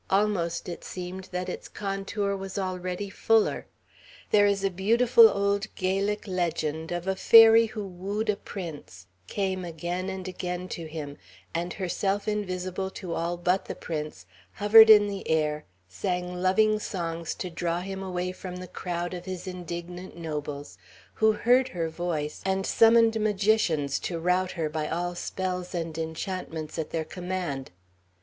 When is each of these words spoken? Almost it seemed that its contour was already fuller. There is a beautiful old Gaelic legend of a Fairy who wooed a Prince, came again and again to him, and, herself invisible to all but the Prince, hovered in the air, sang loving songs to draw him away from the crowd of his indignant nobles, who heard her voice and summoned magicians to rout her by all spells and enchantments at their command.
Almost 0.09 0.67
it 0.67 0.83
seemed 0.83 1.25
that 1.25 1.47
its 1.47 1.67
contour 1.67 2.35
was 2.35 2.57
already 2.57 3.07
fuller. 3.07 3.67
There 4.31 4.47
is 4.47 4.63
a 4.63 4.71
beautiful 4.71 5.29
old 5.29 5.67
Gaelic 5.75 6.25
legend 6.25 6.91
of 6.91 7.05
a 7.05 7.15
Fairy 7.15 7.67
who 7.67 7.85
wooed 7.85 8.27
a 8.27 8.35
Prince, 8.35 9.05
came 9.27 9.63
again 9.63 10.09
and 10.09 10.27
again 10.27 10.67
to 10.69 10.87
him, 10.87 11.19
and, 11.53 11.73
herself 11.73 12.27
invisible 12.27 12.89
to 12.89 13.13
all 13.13 13.37
but 13.37 13.65
the 13.65 13.75
Prince, 13.75 14.25
hovered 14.53 14.89
in 14.89 15.05
the 15.07 15.29
air, 15.29 15.65
sang 15.87 16.33
loving 16.41 16.79
songs 16.79 17.35
to 17.35 17.51
draw 17.51 17.81
him 17.81 18.01
away 18.01 18.31
from 18.31 18.55
the 18.55 18.65
crowd 18.67 19.13
of 19.13 19.25
his 19.25 19.45
indignant 19.45 20.17
nobles, 20.17 20.79
who 21.13 21.33
heard 21.33 21.67
her 21.67 21.89
voice 21.89 22.41
and 22.43 22.65
summoned 22.65 23.19
magicians 23.21 23.99
to 23.99 24.19
rout 24.19 24.53
her 24.53 24.67
by 24.67 24.87
all 24.87 25.13
spells 25.13 25.75
and 25.75 25.99
enchantments 25.99 26.79
at 26.79 26.89
their 26.89 27.05
command. 27.05 27.69